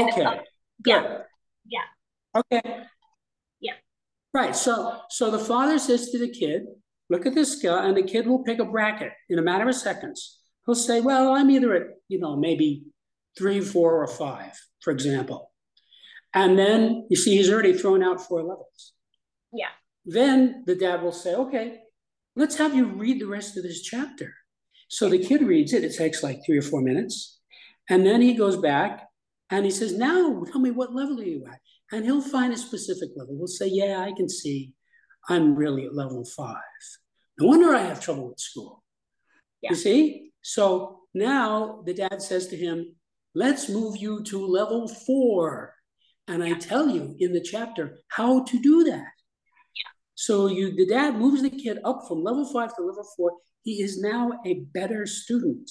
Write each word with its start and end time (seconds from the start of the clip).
certain 0.00 0.08
kind 0.10 0.26
okay. 0.26 0.38
of 0.38 0.44
yeah. 0.86 1.18
Yeah. 1.66 2.40
Okay. 2.40 2.84
Yeah. 3.60 3.72
Right. 4.32 4.54
So 4.54 5.00
so 5.10 5.30
the 5.30 5.38
father 5.38 5.78
says 5.78 6.10
to 6.10 6.18
the 6.18 6.28
kid, 6.28 6.62
look 7.10 7.26
at 7.26 7.34
this 7.34 7.56
scale, 7.58 7.78
and 7.78 7.96
the 7.96 8.02
kid 8.02 8.26
will 8.26 8.42
pick 8.42 8.58
a 8.58 8.64
bracket 8.64 9.12
in 9.28 9.38
a 9.38 9.42
matter 9.42 9.68
of 9.68 9.74
seconds. 9.74 10.40
He'll 10.66 10.74
say, 10.74 11.00
Well, 11.00 11.32
I'm 11.32 11.50
either 11.50 11.74
at, 11.74 11.86
you 12.08 12.18
know, 12.18 12.36
maybe 12.36 12.84
three, 13.36 13.60
four, 13.60 14.02
or 14.02 14.06
five, 14.06 14.52
for 14.80 14.92
example. 14.92 15.50
And 16.32 16.58
then 16.58 17.06
you 17.10 17.16
see 17.16 17.36
he's 17.36 17.52
already 17.52 17.74
thrown 17.74 18.02
out 18.02 18.20
four 18.20 18.42
levels. 18.42 18.92
Yeah. 19.52 19.68
Then 20.04 20.64
the 20.66 20.74
dad 20.74 21.02
will 21.02 21.12
say, 21.12 21.34
Okay, 21.34 21.78
let's 22.36 22.56
have 22.56 22.74
you 22.74 22.86
read 22.86 23.20
the 23.20 23.26
rest 23.26 23.56
of 23.56 23.62
this 23.62 23.82
chapter. 23.82 24.34
So 24.88 25.08
the 25.08 25.18
kid 25.18 25.42
reads 25.42 25.72
it, 25.72 25.84
it 25.84 25.96
takes 25.96 26.22
like 26.22 26.40
three 26.44 26.58
or 26.58 26.62
four 26.62 26.80
minutes. 26.80 27.40
And 27.88 28.06
then 28.06 28.22
he 28.22 28.34
goes 28.34 28.56
back 28.56 29.06
and 29.50 29.64
he 29.64 29.70
says, 29.70 29.96
Now 29.96 30.44
tell 30.50 30.60
me 30.60 30.70
what 30.70 30.94
level 30.94 31.20
are 31.20 31.24
you 31.24 31.44
at? 31.46 31.60
And 31.92 32.04
he'll 32.04 32.22
find 32.22 32.52
a 32.52 32.56
specific 32.56 33.10
level. 33.16 33.36
He'll 33.36 33.46
say, 33.46 33.68
Yeah, 33.68 34.00
I 34.00 34.12
can 34.12 34.28
see 34.28 34.72
I'm 35.28 35.54
really 35.54 35.86
at 35.86 35.94
level 35.94 36.24
five. 36.24 36.56
No 37.38 37.48
wonder 37.48 37.74
I 37.74 37.82
have 37.82 38.00
trouble 38.00 38.28
with 38.28 38.38
school. 38.38 38.82
Yeah. 39.62 39.70
You 39.70 39.76
see? 39.76 40.30
So 40.42 41.00
now 41.14 41.82
the 41.86 41.94
dad 41.94 42.22
says 42.22 42.48
to 42.48 42.56
him, 42.56 42.94
Let's 43.34 43.68
move 43.68 43.96
you 43.96 44.22
to 44.24 44.46
level 44.46 44.86
four. 44.88 45.74
And 46.28 46.42
I 46.42 46.54
tell 46.54 46.88
you 46.88 47.14
in 47.18 47.32
the 47.32 47.40
chapter 47.40 47.98
how 48.08 48.44
to 48.44 48.58
do 48.60 48.84
that. 48.84 48.92
Yeah. 48.92 49.90
So 50.14 50.46
you 50.46 50.74
the 50.74 50.86
dad 50.86 51.16
moves 51.16 51.42
the 51.42 51.50
kid 51.50 51.78
up 51.84 52.04
from 52.08 52.22
level 52.22 52.50
five 52.50 52.74
to 52.76 52.82
level 52.82 53.06
four. 53.16 53.32
He 53.62 53.82
is 53.82 54.00
now 54.00 54.32
a 54.46 54.60
better 54.72 55.06
student. 55.06 55.70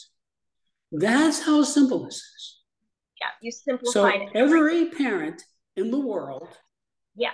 That's 0.91 1.43
how 1.43 1.63
simple 1.63 2.05
this 2.05 2.15
is. 2.15 2.62
Yeah, 3.23 3.31
you 3.41 3.52
simplified 3.52 4.29
so 4.33 4.39
every 4.39 4.89
parent 4.89 5.41
in 5.77 5.91
the 5.91 5.99
world. 5.99 6.49
Yeah. 7.16 7.31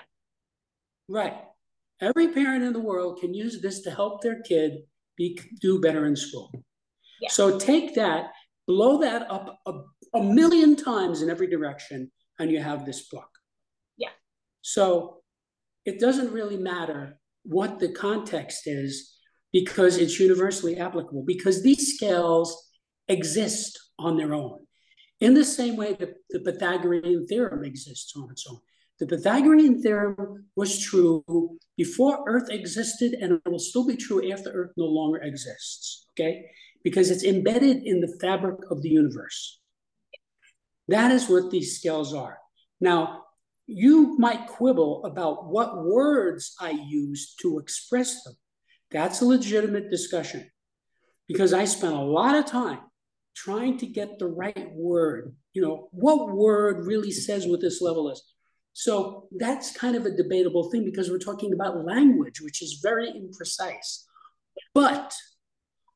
Right. 1.07 1.33
Every 1.99 2.29
parent 2.29 2.63
in 2.63 2.73
the 2.73 2.79
world 2.79 3.19
can 3.19 3.33
use 3.33 3.61
this 3.61 3.81
to 3.81 3.91
help 3.91 4.21
their 4.21 4.41
kid 4.41 4.83
be 5.17 5.39
do 5.61 5.81
better 5.81 6.05
in 6.05 6.15
school. 6.15 6.51
Yeah. 7.21 7.29
So 7.31 7.57
take 7.57 7.95
that, 7.95 8.31
blow 8.67 8.99
that 8.99 9.29
up 9.29 9.59
a, 9.65 9.73
a 10.13 10.23
million 10.23 10.75
times 10.75 11.21
in 11.21 11.29
every 11.29 11.47
direction, 11.47 12.11
and 12.37 12.51
you 12.51 12.61
have 12.61 12.85
this 12.85 13.07
book. 13.09 13.29
Yeah. 13.97 14.09
So 14.61 15.21
it 15.85 15.99
doesn't 15.99 16.31
really 16.31 16.57
matter 16.57 17.19
what 17.43 17.79
the 17.79 17.91
context 17.91 18.67
is 18.67 19.15
because 19.51 19.97
it's 19.97 20.19
universally 20.19 20.77
applicable 20.77 21.23
because 21.25 21.63
these 21.63 21.95
scales 21.95 22.69
exist 23.07 23.77
on 23.97 24.15
their 24.15 24.35
own. 24.35 24.59
In 25.19 25.33
the 25.33 25.43
same 25.43 25.75
way 25.75 25.93
that 25.93 26.15
the 26.29 26.39
Pythagorean 26.39 27.27
theorem 27.27 27.65
exists 27.65 28.13
on 28.15 28.29
its 28.31 28.45
own. 28.49 28.59
The 28.99 29.07
Pythagorean 29.07 29.81
theorem 29.81 30.45
was 30.55 30.79
true 30.79 31.57
before 31.77 32.23
Earth 32.27 32.49
existed, 32.49 33.13
and 33.13 33.33
it 33.33 33.49
will 33.49 33.59
still 33.59 33.85
be 33.85 33.95
true 33.95 34.29
after 34.31 34.51
Earth 34.51 34.71
no 34.77 34.85
longer 34.85 35.19
exists, 35.19 36.05
okay? 36.11 36.45
Because 36.83 37.09
it's 37.09 37.23
embedded 37.23 37.83
in 37.83 38.01
the 38.01 38.17
fabric 38.21 38.59
of 38.69 38.81
the 38.81 38.89
universe. 38.89 39.59
That 40.89 41.11
is 41.11 41.29
what 41.29 41.51
these 41.51 41.77
scales 41.77 42.13
are. 42.13 42.39
Now, 42.81 43.23
you 43.67 44.17
might 44.17 44.47
quibble 44.47 45.05
about 45.05 45.47
what 45.47 45.85
words 45.85 46.55
I 46.59 46.71
use 46.71 47.35
to 47.41 47.59
express 47.59 48.23
them. 48.23 48.35
That's 48.89 49.21
a 49.21 49.25
legitimate 49.25 49.91
discussion 49.91 50.49
because 51.27 51.53
I 51.53 51.65
spent 51.65 51.93
a 51.93 52.02
lot 52.02 52.35
of 52.35 52.45
time 52.45 52.79
trying 53.44 53.77
to 53.77 53.88
get 53.88 54.20
the 54.20 54.27
right 54.27 54.70
word. 54.73 55.36
You 55.54 55.61
know, 55.61 55.89
what 55.92 56.36
word 56.36 56.86
really 56.86 57.11
says 57.11 57.48
what 57.48 57.61
this 57.61 57.82
level 57.82 58.10
is? 58.10 58.22
So 58.73 59.27
that's 59.38 59.76
kind 59.76 59.95
of 59.95 60.05
a 60.05 60.16
debatable 60.16 60.70
thing 60.70 60.86
because 60.86 61.10
we're 61.10 61.20
talking 61.20 61.54
about 61.54 61.86
language, 61.86 62.42
which 62.42 62.61
is 62.61 62.80
very 62.83 63.11
imprecise. 63.11 64.04
But 64.73 65.14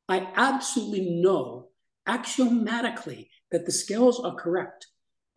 I 0.08 0.28
absolutely 0.36 1.20
know 1.22 1.68
axiomatically 2.06 3.30
that 3.50 3.66
the 3.66 3.72
scales 3.72 4.20
are 4.20 4.34
correct 4.34 4.86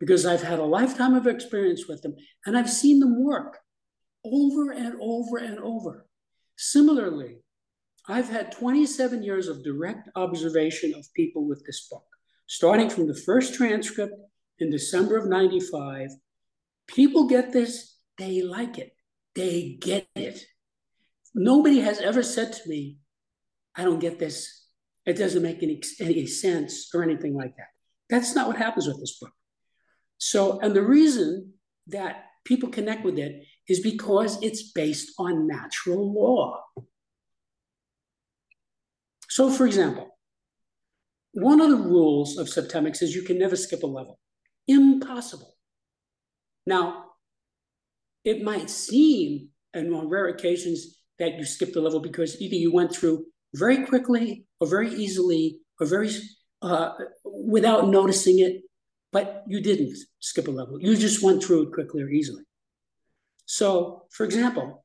because 0.00 0.26
I've 0.26 0.42
had 0.42 0.58
a 0.58 0.64
lifetime 0.64 1.14
of 1.14 1.26
experience 1.26 1.86
with 1.88 2.02
them 2.02 2.16
and 2.46 2.56
I've 2.56 2.70
seen 2.70 3.00
them 3.00 3.22
work 3.22 3.58
over 4.24 4.70
and 4.70 4.96
over 5.00 5.38
and 5.38 5.58
over. 5.58 6.06
Similarly, 6.56 7.38
I've 8.10 8.30
had 8.30 8.52
27 8.52 9.22
years 9.22 9.48
of 9.48 9.62
direct 9.62 10.08
observation 10.16 10.94
of 10.94 11.12
people 11.14 11.46
with 11.46 11.62
this 11.66 11.88
book, 11.88 12.04
starting 12.46 12.88
from 12.88 13.06
the 13.06 13.14
first 13.14 13.54
transcript 13.54 14.14
in 14.58 14.70
December 14.70 15.18
of 15.18 15.28
95. 15.28 16.08
People 16.86 17.28
get 17.28 17.52
this, 17.52 17.98
they 18.16 18.40
like 18.40 18.78
it, 18.78 18.92
they 19.34 19.76
get 19.78 20.08
it. 20.16 20.42
Nobody 21.34 21.80
has 21.80 22.00
ever 22.00 22.22
said 22.22 22.54
to 22.54 22.68
me, 22.68 22.96
I 23.76 23.84
don't 23.84 24.00
get 24.00 24.18
this. 24.18 24.64
It 25.04 25.18
doesn't 25.18 25.42
make 25.42 25.62
any, 25.62 25.82
any 26.00 26.26
sense 26.26 26.88
or 26.94 27.02
anything 27.02 27.34
like 27.34 27.54
that. 27.56 27.68
That's 28.08 28.34
not 28.34 28.48
what 28.48 28.56
happens 28.56 28.86
with 28.86 29.00
this 29.00 29.18
book. 29.20 29.32
So, 30.16 30.58
and 30.60 30.74
the 30.74 30.82
reason 30.82 31.52
that 31.88 32.24
people 32.44 32.70
connect 32.70 33.04
with 33.04 33.18
it 33.18 33.44
is 33.68 33.80
because 33.80 34.42
it's 34.42 34.72
based 34.72 35.12
on 35.18 35.46
natural 35.46 36.12
law. 36.12 36.62
So, 39.28 39.50
for 39.50 39.66
example, 39.66 40.18
one 41.32 41.60
of 41.60 41.70
the 41.70 41.76
rules 41.76 42.38
of 42.38 42.48
Septemics 42.48 43.02
is 43.02 43.14
you 43.14 43.22
can 43.22 43.38
never 43.38 43.56
skip 43.56 43.82
a 43.82 43.86
level. 43.86 44.18
Impossible. 44.66 45.54
Now, 46.66 47.04
it 48.24 48.42
might 48.42 48.70
seem, 48.70 49.48
and 49.72 49.94
on 49.94 50.08
rare 50.08 50.28
occasions, 50.28 50.98
that 51.18 51.36
you 51.36 51.44
skipped 51.44 51.76
a 51.76 51.80
level 51.80 52.00
because 52.00 52.40
either 52.40 52.54
you 52.54 52.72
went 52.72 52.94
through 52.94 53.24
very 53.54 53.84
quickly 53.84 54.44
or 54.60 54.68
very 54.68 54.92
easily 54.94 55.58
or 55.80 55.86
very 55.86 56.10
uh, 56.62 56.90
without 57.24 57.88
noticing 57.88 58.40
it, 58.40 58.62
but 59.12 59.44
you 59.46 59.60
didn't 59.60 59.96
skip 60.20 60.48
a 60.48 60.50
level. 60.50 60.80
You 60.80 60.96
just 60.96 61.22
went 61.22 61.42
through 61.42 61.62
it 61.62 61.72
quickly 61.72 62.02
or 62.02 62.08
easily. 62.08 62.42
So, 63.46 64.04
for 64.10 64.24
example, 64.24 64.84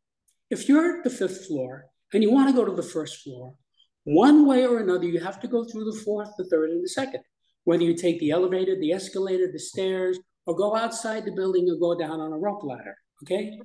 if 0.49 0.69
you're 0.69 0.97
at 0.97 1.03
the 1.03 1.09
fifth 1.09 1.47
floor 1.47 1.85
and 2.13 2.23
you 2.23 2.31
want 2.31 2.49
to 2.49 2.55
go 2.55 2.65
to 2.65 2.75
the 2.75 2.83
first 2.83 3.23
floor, 3.23 3.55
one 4.03 4.45
way 4.45 4.65
or 4.65 4.79
another, 4.79 5.05
you 5.05 5.19
have 5.19 5.39
to 5.41 5.47
go 5.47 5.63
through 5.63 5.85
the 5.85 5.99
fourth, 5.99 6.29
the 6.37 6.45
third, 6.45 6.71
and 6.71 6.83
the 6.83 6.89
second. 6.89 7.21
Whether 7.63 7.83
you 7.83 7.95
take 7.95 8.19
the 8.19 8.31
elevator, 8.31 8.77
the 8.77 8.91
escalator, 8.91 9.49
the 9.51 9.59
stairs, 9.59 10.19
or 10.45 10.55
go 10.55 10.75
outside 10.75 11.25
the 11.25 11.31
building 11.31 11.69
or 11.69 11.75
go 11.75 11.97
down 11.97 12.19
on 12.19 12.33
a 12.33 12.37
rope 12.37 12.63
ladder. 12.63 12.97
Okay? 13.23 13.57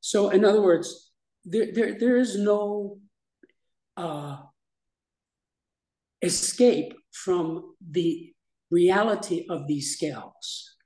So, 0.00 0.30
in 0.30 0.44
other 0.44 0.62
words, 0.62 1.10
there, 1.44 1.72
there, 1.72 1.98
there 1.98 2.16
is 2.16 2.38
no 2.38 2.98
uh, 3.96 4.36
escape 6.22 6.94
from 7.12 7.74
the 7.90 8.32
reality 8.70 9.46
of 9.50 9.66
these 9.66 9.94
scales. 9.94 10.76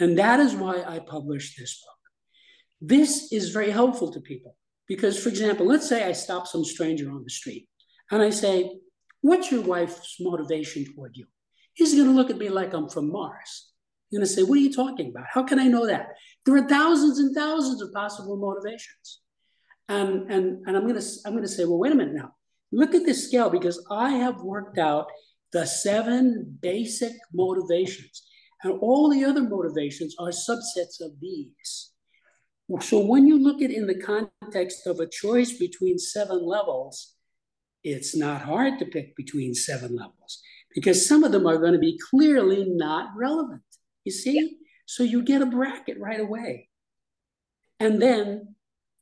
And 0.00 0.18
that 0.18 0.40
is 0.40 0.54
why 0.54 0.82
I 0.82 0.98
published 0.98 1.56
this 1.56 1.80
book. 1.80 2.88
This 2.90 3.32
is 3.32 3.50
very 3.50 3.70
helpful 3.70 4.12
to 4.12 4.20
people 4.20 4.56
because, 4.88 5.22
for 5.22 5.28
example, 5.28 5.66
let's 5.66 5.88
say 5.88 6.04
I 6.04 6.12
stop 6.12 6.48
some 6.48 6.64
stranger 6.64 7.10
on 7.12 7.22
the 7.22 7.30
street 7.30 7.68
and 8.10 8.22
I 8.22 8.30
say, 8.30 8.78
What's 9.20 9.50
your 9.50 9.62
wife's 9.62 10.16
motivation 10.20 10.84
toward 10.84 11.16
you? 11.16 11.26
He's 11.72 11.94
going 11.94 12.06
to 12.06 12.14
look 12.14 12.30
at 12.30 12.38
me 12.38 12.50
like 12.50 12.74
I'm 12.74 12.88
from 12.88 13.10
Mars. 13.10 13.70
He's 14.08 14.18
going 14.18 14.26
to 14.26 14.32
say, 14.32 14.42
What 14.42 14.58
are 14.58 14.62
you 14.62 14.72
talking 14.72 15.10
about? 15.10 15.26
How 15.32 15.42
can 15.42 15.58
I 15.58 15.66
know 15.66 15.86
that? 15.86 16.08
There 16.44 16.56
are 16.56 16.68
thousands 16.68 17.18
and 17.18 17.34
thousands 17.34 17.80
of 17.80 17.92
possible 17.92 18.36
motivations. 18.36 19.20
And, 19.88 20.30
and, 20.30 20.66
and 20.66 20.76
I'm 20.76 20.86
going 20.86 21.00
to 21.00 21.06
I'm 21.24 21.32
going 21.32 21.44
to 21.44 21.48
say, 21.48 21.64
Well, 21.64 21.78
wait 21.78 21.92
a 21.92 21.96
minute 21.96 22.14
now. 22.14 22.34
Look 22.72 22.94
at 22.94 23.06
this 23.06 23.26
scale 23.28 23.50
because 23.50 23.84
I 23.90 24.10
have 24.10 24.42
worked 24.42 24.78
out 24.78 25.06
the 25.52 25.64
seven 25.64 26.58
basic 26.60 27.12
motivations. 27.32 28.24
And 28.62 28.78
all 28.80 29.10
the 29.10 29.24
other 29.24 29.42
motivations 29.42 30.16
are 30.18 30.30
subsets 30.30 31.00
of 31.00 31.12
these. 31.20 31.90
So 32.80 33.04
when 33.04 33.26
you 33.26 33.38
look 33.38 33.60
at 33.60 33.70
in 33.70 33.86
the 33.86 34.00
context 34.00 34.86
of 34.86 35.00
a 35.00 35.06
choice 35.06 35.52
between 35.58 35.98
seven 35.98 36.44
levels, 36.44 37.13
it's 37.84 38.16
not 38.16 38.42
hard 38.42 38.78
to 38.78 38.86
pick 38.86 39.14
between 39.14 39.54
seven 39.54 39.94
levels 39.94 40.42
because 40.74 41.06
some 41.06 41.22
of 41.22 41.32
them 41.32 41.46
are 41.46 41.58
going 41.58 41.74
to 41.74 41.78
be 41.78 41.98
clearly 42.10 42.64
not 42.66 43.10
relevant. 43.16 43.62
You 44.04 44.12
see? 44.12 44.40
Yeah. 44.40 44.58
So 44.86 45.02
you 45.02 45.22
get 45.22 45.42
a 45.42 45.46
bracket 45.46 45.98
right 46.00 46.20
away. 46.20 46.68
And 47.80 48.00
then 48.00 48.54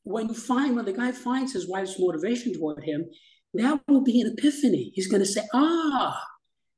when 0.05 0.29
you 0.29 0.35
find, 0.35 0.77
when 0.77 0.85
the 0.85 0.93
guy 0.93 1.13
finds 1.13 1.53
his 1.53 1.69
wife's 1.69 1.99
motivation 1.99 2.55
toward 2.55 2.83
him, 2.85 3.07
that 3.55 3.81
will 3.89 4.03
be 4.03 4.21
an 4.21 4.35
epiphany. 4.37 4.93
He's 4.95 5.09
going 5.09 5.23
to 5.23 5.27
say, 5.27 5.43
ah, 5.53 6.21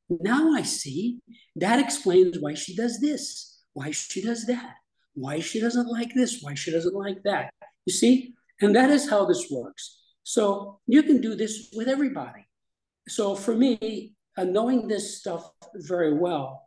now 0.09 0.53
I 0.53 0.63
see. 0.63 1.21
That 1.57 1.79
explains 1.79 2.39
why 2.39 2.55
she 2.55 2.75
does 2.75 3.01
this, 3.01 3.63
why 3.73 3.91
she 3.93 4.23
does 4.23 4.47
that, 4.47 4.75
why 5.15 5.41
she 5.41 5.61
doesn't 5.61 5.89
like 5.89 6.15
this, 6.15 6.41
why 6.43 6.55
she 6.55 6.71
doesn't 6.71 6.95
like 6.95 7.23
that. 7.25 7.53
You 7.87 7.93
see? 7.93 8.35
And 8.61 8.75
that 8.77 8.91
is 8.91 9.09
how 9.09 9.25
this 9.25 9.49
works. 9.51 10.01
So 10.25 10.81
you 10.87 11.03
can 11.03 11.21
do 11.21 11.37
this 11.37 11.69
with 11.77 11.87
everybody. 11.87 12.47
So 13.09 13.35
for 13.35 13.55
me, 13.55 14.15
uh, 14.37 14.45
knowing 14.45 14.89
this 14.89 15.19
stuff 15.19 15.51
very 15.75 16.15
well, 16.15 16.63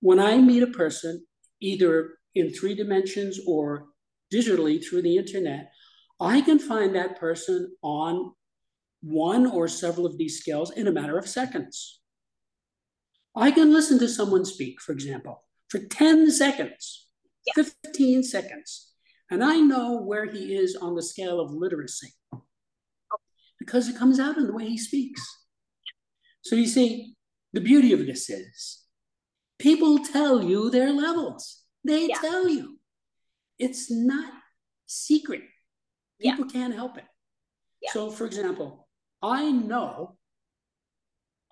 when 0.00 0.20
I 0.20 0.36
meet 0.36 0.62
a 0.62 0.68
person, 0.68 1.26
either 1.60 2.18
in 2.34 2.52
three 2.52 2.74
dimensions 2.74 3.40
or 3.46 3.86
digitally 4.32 4.84
through 4.84 5.02
the 5.02 5.16
internet, 5.16 5.72
I 6.20 6.42
can 6.42 6.58
find 6.58 6.94
that 6.94 7.18
person 7.18 7.74
on 7.82 8.32
one 9.02 9.46
or 9.46 9.66
several 9.66 10.04
of 10.04 10.18
these 10.18 10.38
scales 10.38 10.70
in 10.70 10.86
a 10.86 10.92
matter 10.92 11.16
of 11.16 11.26
seconds. 11.26 12.00
I 13.34 13.50
can 13.50 13.72
listen 13.72 13.98
to 14.00 14.08
someone 14.08 14.44
speak, 14.44 14.80
for 14.82 14.92
example, 14.92 15.42
for 15.68 15.78
10 15.78 16.30
seconds, 16.30 17.06
yeah. 17.46 17.64
15 17.84 18.22
seconds, 18.24 18.92
and 19.30 19.42
I 19.42 19.56
know 19.56 20.02
where 20.02 20.26
he 20.26 20.54
is 20.54 20.76
on 20.76 20.94
the 20.94 21.02
scale 21.02 21.40
of 21.40 21.50
literacy 21.50 22.12
because 23.60 23.88
it 23.88 23.96
comes 23.96 24.18
out 24.18 24.36
in 24.36 24.48
the 24.48 24.52
way 24.52 24.66
he 24.66 24.76
speaks. 24.78 25.22
So 26.42 26.56
you 26.56 26.66
see, 26.66 27.14
the 27.52 27.60
beauty 27.60 27.92
of 27.92 28.00
this 28.00 28.28
is 28.28 28.84
people 29.58 29.98
tell 29.98 30.42
you 30.42 30.70
their 30.70 30.92
levels. 30.92 31.62
They 31.84 32.08
yeah. 32.08 32.16
tell 32.20 32.48
you. 32.48 32.78
It's 33.58 33.90
not 33.90 34.32
secret. 34.86 35.42
People 36.20 36.46
yeah. 36.46 36.52
can't 36.52 36.74
help 36.74 36.96
it. 36.96 37.04
Yeah. 37.82 37.92
So, 37.92 38.10
for 38.10 38.24
example, 38.24 38.88
I 39.22 39.50
know, 39.50 40.16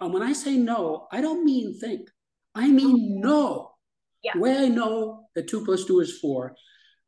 and 0.00 0.12
when 0.12 0.22
I 0.22 0.32
say 0.32 0.56
no, 0.56 1.06
I 1.12 1.20
don't 1.20 1.44
mean 1.44 1.78
think. 1.78 2.08
I 2.55 2.69
mean 2.69 2.96
mm-hmm. 2.96 3.20
know. 3.20 3.70
Yeah. 4.22 4.37
Way 4.37 4.56
I 4.56 4.69
know 4.69 5.28
that 5.34 5.49
two 5.49 5.64
plus 5.64 5.84
two 5.84 6.00
is 6.00 6.19
four, 6.19 6.56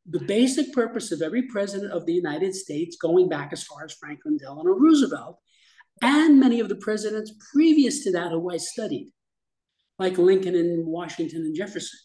the 0.07 0.19
basic 0.19 0.73
purpose 0.73 1.11
of 1.11 1.21
every 1.21 1.43
president 1.43 1.91
of 1.91 2.05
the 2.05 2.13
United 2.13 2.55
States, 2.55 2.97
going 2.99 3.29
back 3.29 3.53
as 3.53 3.63
far 3.63 3.85
as 3.85 3.93
Franklin 3.93 4.37
Delano 4.37 4.73
Roosevelt, 4.73 5.37
and 6.01 6.39
many 6.39 6.59
of 6.59 6.69
the 6.69 6.75
presidents 6.75 7.33
previous 7.53 8.03
to 8.03 8.11
that 8.11 8.31
who 8.31 8.51
I 8.51 8.57
studied, 8.57 9.11
like 9.99 10.17
Lincoln 10.17 10.55
and 10.55 10.87
Washington 10.87 11.41
and 11.41 11.55
Jefferson. 11.55 11.99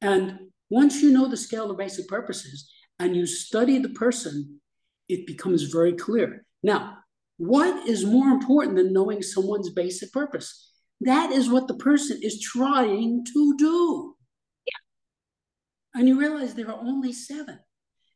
And 0.00 0.38
once 0.70 1.02
you 1.02 1.12
know 1.12 1.28
the 1.28 1.36
scale 1.36 1.70
of 1.70 1.78
basic 1.78 2.08
purposes 2.08 2.70
and 2.98 3.14
you 3.14 3.26
study 3.26 3.78
the 3.78 3.90
person, 3.90 4.60
it 5.08 5.26
becomes 5.26 5.64
very 5.64 5.92
clear. 5.92 6.44
Now, 6.62 6.96
what 7.36 7.88
is 7.88 8.04
more 8.04 8.28
important 8.28 8.76
than 8.76 8.92
knowing 8.92 9.22
someone's 9.22 9.70
basic 9.70 10.12
purpose? 10.12 10.72
That 11.00 11.30
is 11.32 11.48
what 11.48 11.68
the 11.68 11.74
person 11.74 12.18
is 12.22 12.40
trying 12.40 13.24
to 13.32 13.56
do. 13.56 14.16
And 15.94 16.08
you 16.08 16.18
realize 16.18 16.54
there 16.54 16.70
are 16.70 16.80
only 16.80 17.12
seven. 17.12 17.58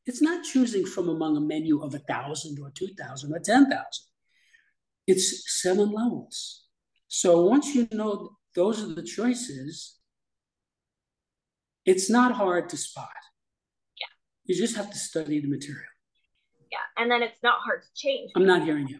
It's 0.06 0.22
not 0.22 0.44
choosing 0.44 0.84
from 0.86 1.08
among 1.08 1.36
a 1.36 1.40
menu 1.40 1.82
of 1.82 1.94
a 1.94 1.98
thousand 1.98 2.58
or 2.60 2.70
two 2.70 2.88
thousand 2.98 3.32
or 3.34 3.38
ten 3.38 3.64
thousand. 3.64 4.04
It's 5.06 5.60
seven 5.62 5.90
levels. 5.92 6.64
So 7.08 7.46
once 7.46 7.74
you 7.74 7.88
know 7.92 8.36
those 8.54 8.82
are 8.82 8.94
the 8.94 9.02
choices, 9.02 9.96
it's 11.84 12.08
not 12.08 12.32
hard 12.32 12.68
to 12.70 12.76
spot. 12.76 13.08
Yeah. 14.00 14.06
You 14.44 14.60
just 14.60 14.76
have 14.76 14.90
to 14.90 14.98
study 14.98 15.40
the 15.40 15.48
material. 15.48 15.84
Yeah. 16.70 16.78
And 17.02 17.10
then 17.10 17.22
it's 17.22 17.42
not 17.42 17.58
hard 17.64 17.82
to 17.82 17.88
change. 17.94 18.30
I'm 18.36 18.46
not 18.46 18.62
hearing 18.62 18.88
you. 18.88 18.98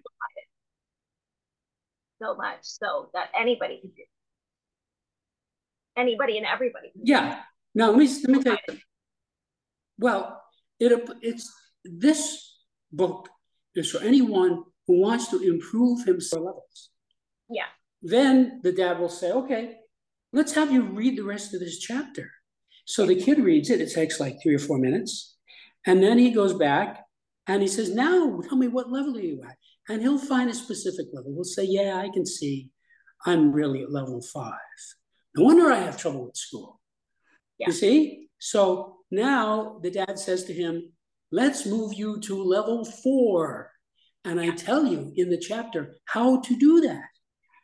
So 2.23 2.35
much 2.37 2.61
so 2.63 3.11
that 3.13 3.29
anybody 3.39 3.81
can 3.81 3.91
do. 3.91 4.03
Anybody 5.97 6.39
and 6.39 6.47
everybody. 6.47 6.93
yeah. 7.03 7.43
Now 7.75 7.91
let 7.91 7.99
me 7.99 8.07
let 8.07 8.29
me 8.29 8.43
tell 8.43 8.57
you. 8.69 8.79
Well, 9.99 10.43
it 10.79 11.09
it's 11.23 11.53
this 11.85 12.57
book 12.93 13.29
is 13.75 13.91
for 13.91 14.03
anyone 14.03 14.63
who 14.87 15.01
wants 15.01 15.29
to 15.29 15.41
improve 15.41 16.05
himself 16.05 16.45
levels. 16.45 16.91
Yeah. 17.49 17.67
Then 18.03 18.61
the 18.63 18.73
dad 18.73 18.99
will 18.99 19.09
say, 19.09 19.33
okay, 19.33 19.77
let's 20.33 20.53
have 20.53 20.71
you 20.71 20.83
read 20.83 21.17
the 21.17 21.25
rest 21.25 21.55
of 21.55 21.61
this 21.61 21.79
chapter. 21.79 22.31
So 22.85 23.07
the 23.07 23.21
kid 23.21 23.39
reads 23.39 23.71
it. 23.71 23.81
It 23.81 23.93
takes 23.93 24.21
like 24.21 24.37
three 24.43 24.55
or 24.55 24.59
four 24.59 24.79
minutes, 24.79 25.37
and 25.87 26.03
then 26.03 26.19
he 26.19 26.31
goes 26.31 26.53
back 26.55 27.01
and 27.47 27.63
he 27.63 27.69
says, 27.69 27.95
now 27.95 28.41
tell 28.49 28.57
me 28.57 28.69
what 28.69 28.91
level 28.91 29.17
are 29.17 29.21
you 29.21 29.43
at? 29.45 29.57
And 29.89 30.01
he'll 30.01 30.19
find 30.19 30.49
a 30.49 30.55
specific 30.55 31.07
level. 31.13 31.33
He'll 31.35 31.45
say, 31.45 31.65
yeah, 31.65 31.97
I 31.97 32.09
can 32.09 32.25
see 32.25 32.71
I'm 33.27 33.53
really 33.53 33.83
at 33.83 33.93
level 33.93 34.21
five. 34.21 34.53
No 35.37 35.45
wonder 35.45 35.71
I 35.71 35.81
have 35.81 35.97
trouble 35.97 36.27
with 36.27 36.37
school. 36.37 36.81
Yeah. 37.59 37.69
You 37.69 37.73
see? 37.73 38.29
So 38.39 38.99
now 39.11 39.79
the 39.83 39.91
dad 39.91 40.19
says 40.19 40.45
to 40.45 40.53
him, 40.53 40.93
let's 41.31 41.67
move 41.67 41.95
you 41.95 42.21
to 42.21 42.43
level 42.43 42.85
four. 42.85 43.71
And 44.25 44.41
I 44.41 44.51
tell 44.51 44.87
you 44.87 45.13
in 45.17 45.31
the 45.31 45.39
chapter 45.39 45.97
how 46.07 46.41
to 46.41 46.57
do 46.57 46.81
that. 46.81 47.09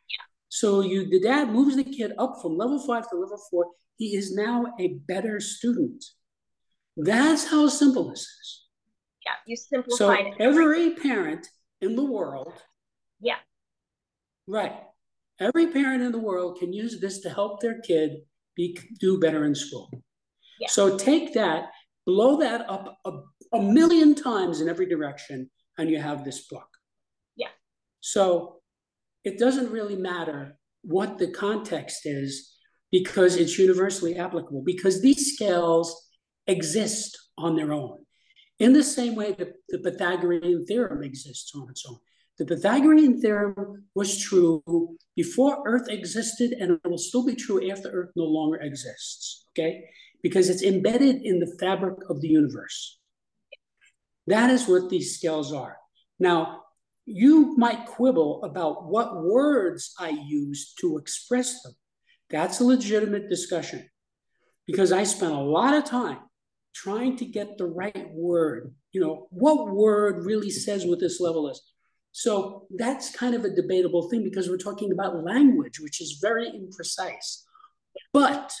Yeah. 0.09 0.25
So 0.49 0.81
you 0.81 1.09
the 1.09 1.19
dad 1.19 1.49
moves 1.49 1.75
the 1.75 1.83
kid 1.83 2.13
up 2.17 2.35
from 2.41 2.57
level 2.57 2.79
five 2.79 3.09
to 3.09 3.15
level 3.15 3.41
four. 3.49 3.65
He 3.97 4.15
is 4.15 4.35
now 4.35 4.73
a 4.79 4.99
better 5.07 5.39
student. 5.39 6.03
That's 6.97 7.47
how 7.47 7.67
simple 7.67 8.09
this 8.09 8.21
is. 8.21 8.65
Yeah, 9.25 9.33
you 9.45 9.55
simplify 9.55 9.97
so 9.97 10.33
every 10.39 10.95
parent 10.95 11.47
in 11.79 11.95
the 11.95 12.03
world. 12.03 12.53
Yeah. 13.19 13.37
Right. 14.47 14.75
Every 15.39 15.67
parent 15.67 16.03
in 16.03 16.11
the 16.11 16.19
world 16.19 16.59
can 16.59 16.73
use 16.73 16.99
this 16.99 17.21
to 17.21 17.29
help 17.29 17.61
their 17.61 17.79
kid 17.81 18.21
be 18.55 18.77
do 18.99 19.19
better 19.19 19.45
in 19.45 19.55
school. 19.55 19.89
Yeah. 20.59 20.67
So 20.69 20.97
take 20.97 21.33
that, 21.33 21.69
blow 22.05 22.37
that 22.37 22.69
up 22.69 22.97
a, 23.05 23.11
a 23.53 23.61
million 23.61 24.15
times 24.15 24.61
in 24.61 24.69
every 24.69 24.87
direction, 24.87 25.49
and 25.77 25.89
you 25.89 25.99
have 25.99 26.23
this 26.23 26.47
book. 26.47 26.67
Yeah. 27.35 27.49
So 27.99 28.61
it 29.23 29.39
doesn't 29.39 29.71
really 29.71 29.95
matter 29.95 30.57
what 30.83 31.17
the 31.17 31.31
context 31.31 32.05
is 32.05 32.51
because 32.91 33.37
it's 33.37 33.57
universally 33.57 34.17
applicable, 34.17 34.63
because 34.65 35.01
these 35.01 35.33
scales 35.33 36.09
exist 36.47 37.17
on 37.37 37.55
their 37.55 37.71
own. 37.71 37.99
In 38.59 38.73
the 38.73 38.83
same 38.83 39.15
way 39.15 39.31
that 39.33 39.53
the 39.69 39.79
Pythagorean 39.79 40.65
theorem 40.65 41.03
exists 41.03 41.51
on 41.55 41.67
its 41.69 41.83
own. 41.87 41.97
The 42.41 42.55
Pythagorean 42.55 43.21
theorem 43.21 43.85
was 43.93 44.17
true 44.17 44.63
before 45.15 45.61
Earth 45.67 45.87
existed, 45.89 46.53
and 46.53 46.71
it 46.71 46.89
will 46.89 46.97
still 46.97 47.23
be 47.23 47.35
true 47.35 47.69
after 47.69 47.91
Earth 47.91 48.09
no 48.15 48.23
longer 48.23 48.57
exists, 48.57 49.45
okay? 49.49 49.83
Because 50.23 50.49
it's 50.49 50.63
embedded 50.63 51.21
in 51.21 51.37
the 51.37 51.55
fabric 51.59 51.99
of 52.09 52.19
the 52.19 52.29
universe. 52.29 52.97
That 54.25 54.49
is 54.49 54.67
what 54.67 54.89
these 54.89 55.15
scales 55.15 55.53
are. 55.53 55.77
Now, 56.17 56.63
you 57.05 57.55
might 57.57 57.85
quibble 57.85 58.43
about 58.43 58.85
what 58.85 59.21
words 59.21 59.93
I 59.99 60.09
use 60.09 60.73
to 60.81 60.97
express 60.97 61.61
them. 61.61 61.73
That's 62.31 62.59
a 62.59 62.63
legitimate 62.63 63.29
discussion 63.29 63.87
because 64.65 64.91
I 64.91 65.03
spent 65.03 65.33
a 65.33 65.37
lot 65.37 65.75
of 65.75 65.85
time 65.85 66.17
trying 66.73 67.17
to 67.17 67.25
get 67.25 67.59
the 67.59 67.67
right 67.67 68.09
word. 68.11 68.73
You 68.93 69.01
know, 69.01 69.27
what 69.29 69.69
word 69.69 70.25
really 70.25 70.49
says 70.49 70.87
what 70.87 70.99
this 70.99 71.21
level 71.21 71.47
is? 71.47 71.61
So 72.11 72.67
that's 72.75 73.15
kind 73.15 73.35
of 73.35 73.45
a 73.45 73.49
debatable 73.49 74.09
thing 74.09 74.23
because 74.23 74.49
we're 74.49 74.57
talking 74.57 74.91
about 74.91 75.23
language, 75.23 75.79
which 75.79 76.01
is 76.01 76.19
very 76.21 76.49
imprecise. 76.49 77.43
But 78.13 78.53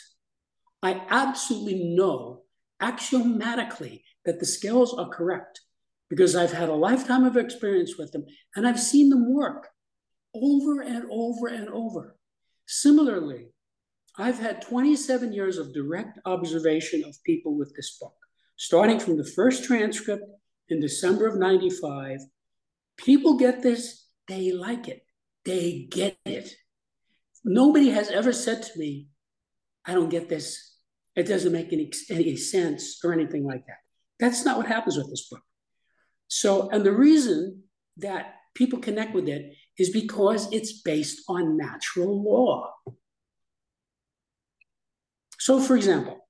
I 0.81 1.01
absolutely 1.09 1.95
know 1.95 2.43
axiomatically 2.79 4.03
that 4.25 4.39
the 4.39 4.45
scales 4.45 4.93
are 4.93 5.09
correct 5.09 5.61
because 6.09 6.35
I've 6.35 6.53
had 6.53 6.69
a 6.69 6.73
lifetime 6.73 7.23
of 7.23 7.37
experience 7.37 7.97
with 7.97 8.11
them 8.11 8.25
and 8.55 8.67
I've 8.67 8.79
seen 8.79 9.09
them 9.09 9.33
work 9.33 9.69
over 10.33 10.81
and 10.81 11.05
over 11.11 11.47
and 11.47 11.69
over. 11.69 12.15
Similarly, 12.67 13.47
I've 14.17 14.39
had 14.39 14.61
27 14.61 15.33
years 15.33 15.57
of 15.57 15.73
direct 15.73 16.19
observation 16.25 17.03
of 17.05 17.15
people 17.25 17.57
with 17.57 17.73
this 17.75 17.97
book, 17.97 18.15
starting 18.57 18.99
from 18.99 19.17
the 19.17 19.25
first 19.25 19.63
transcript 19.63 20.23
in 20.69 20.79
December 20.79 21.27
of 21.27 21.37
95 21.37 22.19
People 23.01 23.37
get 23.37 23.63
this, 23.63 24.07
they 24.27 24.51
like 24.51 24.87
it, 24.87 25.03
they 25.43 25.87
get 25.89 26.17
it. 26.25 26.53
Nobody 27.43 27.89
has 27.89 28.09
ever 28.09 28.31
said 28.31 28.61
to 28.61 28.79
me, 28.79 29.07
I 29.85 29.93
don't 29.93 30.09
get 30.09 30.29
this. 30.29 30.75
It 31.15 31.27
doesn't 31.27 31.51
make 31.51 31.73
any, 31.73 31.91
any 32.09 32.37
sense 32.37 32.99
or 33.03 33.11
anything 33.11 33.45
like 33.45 33.65
that. 33.65 33.77
That's 34.19 34.45
not 34.45 34.57
what 34.57 34.67
happens 34.67 34.97
with 34.97 35.09
this 35.09 35.27
book. 35.29 35.41
So, 36.27 36.69
and 36.69 36.85
the 36.85 36.93
reason 36.93 37.63
that 37.97 38.35
people 38.53 38.79
connect 38.79 39.15
with 39.15 39.27
it 39.27 39.53
is 39.77 39.89
because 39.89 40.51
it's 40.53 40.81
based 40.81 41.23
on 41.27 41.57
natural 41.57 42.23
law. 42.23 42.71
So, 45.39 45.59
for 45.59 45.75
example, 45.75 46.27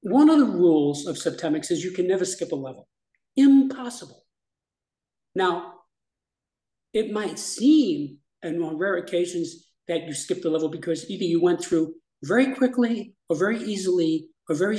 one 0.00 0.30
of 0.30 0.38
the 0.38 0.46
rules 0.46 1.06
of 1.06 1.16
Septemics 1.16 1.70
is 1.70 1.84
you 1.84 1.90
can 1.90 2.08
never 2.08 2.24
skip 2.24 2.52
a 2.52 2.56
level. 2.56 2.88
Impossible. 3.36 4.24
Now, 5.34 5.74
it 6.92 7.12
might 7.12 7.38
seem, 7.38 8.18
and 8.42 8.62
on 8.62 8.76
rare 8.78 8.96
occasions, 8.96 9.66
that 9.88 10.06
you 10.06 10.14
skipped 10.14 10.44
a 10.44 10.50
level 10.50 10.68
because 10.68 11.08
either 11.10 11.24
you 11.24 11.40
went 11.42 11.64
through 11.64 11.94
very 12.22 12.54
quickly 12.54 13.14
or 13.28 13.36
very 13.36 13.62
easily 13.62 14.28
or 14.48 14.54
very 14.54 14.78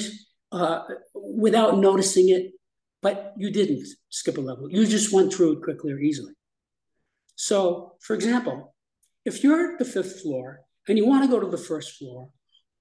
uh, 0.52 0.82
without 1.14 1.78
noticing 1.78 2.30
it, 2.30 2.52
but 3.02 3.34
you 3.38 3.52
didn't 3.52 3.88
skip 4.10 4.38
a 4.38 4.42
level. 4.42 4.70
You 4.70 4.86
just 4.86 5.14
went 5.14 5.34
through 5.34 5.54
it 5.54 5.64
quickly 5.64 5.92
or 5.92 6.00
easily. 6.00 6.34
So, 7.36 7.96
for 8.02 8.14
example, 8.14 8.76
if 9.26 9.44
you're 9.44 9.74
at 9.74 9.80
the 9.80 9.86
fifth 9.86 10.22
floor 10.22 10.62
and 10.88 10.98
you 10.98 11.08
want 11.08 11.24
to 11.24 11.30
go 11.30 11.40
to 11.40 11.48
the 11.48 11.58
first 11.58 11.98
floor, 11.98 12.30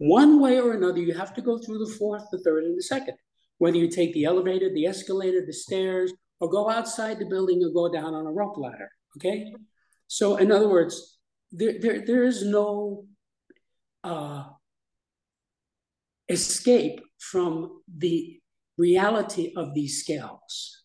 One 0.00 0.40
way 0.40 0.58
or 0.58 0.72
another, 0.72 0.98
you 0.98 1.12
have 1.12 1.34
to 1.34 1.42
go 1.42 1.58
through 1.58 1.84
the 1.84 1.92
fourth, 1.92 2.24
the 2.32 2.38
third, 2.38 2.64
and 2.64 2.76
the 2.76 2.82
second. 2.82 3.16
Whether 3.58 3.76
you 3.76 3.90
take 3.90 4.14
the 4.14 4.24
elevator, 4.24 4.72
the 4.72 4.86
escalator, 4.86 5.44
the 5.44 5.52
stairs, 5.52 6.10
or 6.40 6.48
go 6.48 6.70
outside 6.70 7.18
the 7.18 7.26
building 7.26 7.62
or 7.62 7.70
go 7.70 7.92
down 7.92 8.14
on 8.14 8.26
a 8.26 8.32
rope 8.32 8.56
ladder. 8.56 8.90
Okay? 9.16 9.52
So, 10.06 10.36
in 10.36 10.50
other 10.50 10.68
words, 10.68 11.18
there, 11.52 11.74
there, 11.80 12.04
there 12.04 12.24
is 12.24 12.44
no 12.44 13.04
uh, 14.02 14.44
escape 16.28 17.00
from 17.18 17.82
the 17.98 18.40
reality 18.78 19.52
of 19.56 19.74
these 19.74 20.00
scales. 20.00 20.82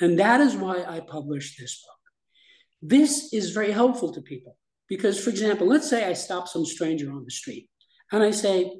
And 0.00 0.18
that 0.18 0.40
is 0.40 0.54
why 0.54 0.84
I 0.84 1.00
published 1.00 1.58
this 1.58 1.82
book. 1.84 2.90
This 2.90 3.32
is 3.32 3.50
very 3.50 3.72
helpful 3.72 4.12
to 4.12 4.22
people 4.22 4.56
because, 4.88 5.22
for 5.22 5.30
example, 5.30 5.66
let's 5.66 5.90
say 5.90 6.04
I 6.04 6.12
stop 6.12 6.46
some 6.46 6.64
stranger 6.64 7.10
on 7.10 7.24
the 7.24 7.30
street 7.30 7.68
and 8.12 8.22
I 8.22 8.30
say, 8.30 8.72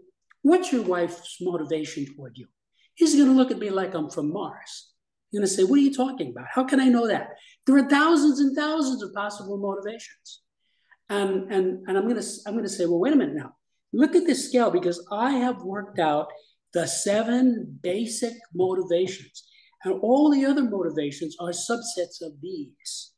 What's 0.42 0.72
your 0.72 0.82
wife's 0.82 1.38
motivation 1.40 2.06
toward 2.06 2.38
you? 2.38 2.46
He's 2.94 3.16
going 3.16 3.28
to 3.28 3.34
look 3.34 3.50
at 3.50 3.58
me 3.58 3.70
like 3.70 3.92
I'm 3.94 4.08
from 4.08 4.32
Mars. 4.32 4.92
He's 5.30 5.40
going 5.40 5.48
to 5.48 5.54
say, 5.54 5.64
What 5.64 5.78
are 5.78 5.82
you 5.82 5.94
talking 5.94 6.30
about? 6.30 6.46
How 6.52 6.64
can 6.64 6.80
I 6.80 6.88
know 6.88 7.06
that? 7.06 7.30
There 7.66 7.76
are 7.76 7.88
thousands 7.88 8.40
and 8.40 8.56
thousands 8.56 9.02
of 9.02 9.12
possible 9.14 9.58
motivations. 9.58 10.40
And, 11.10 11.52
and, 11.52 11.86
and 11.86 11.96
I'm 11.96 12.08
going 12.08 12.20
to 12.20 12.26
I'm 12.46 12.54
going 12.54 12.64
to 12.64 12.70
say, 12.70 12.84
well, 12.84 12.98
wait 12.98 13.14
a 13.14 13.16
minute 13.16 13.34
now. 13.34 13.52
Look 13.92 14.14
at 14.14 14.26
this 14.26 14.46
scale 14.48 14.70
because 14.70 15.06
I 15.10 15.32
have 15.32 15.62
worked 15.62 15.98
out 15.98 16.28
the 16.74 16.86
seven 16.86 17.78
basic 17.82 18.34
motivations, 18.54 19.44
and 19.84 19.94
all 20.02 20.30
the 20.30 20.44
other 20.44 20.62
motivations 20.62 21.34
are 21.40 21.50
subsets 21.50 22.20
of 22.20 22.32
these. 22.42 23.12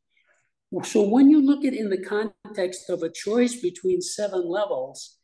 So 0.85 1.09
when 1.09 1.31
you 1.31 1.45
look 1.45 1.65
at 1.65 1.75
in 1.75 1.91
the 1.91 2.05
context 2.05 2.89
of 2.91 3.03
a 3.03 3.11
choice 3.11 3.61
between 3.61 4.01
seven 4.01 4.49
levels, 4.49 5.17